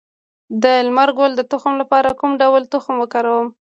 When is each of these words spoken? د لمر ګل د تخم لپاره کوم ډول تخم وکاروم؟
د 0.63 0.65
لمر 0.87 1.09
ګل 1.17 1.31
د 1.37 1.41
تخم 1.51 1.73
لپاره 1.81 2.17
کوم 2.19 2.31
ډول 2.41 2.63
تخم 2.73 2.95
وکاروم؟ 2.99 3.47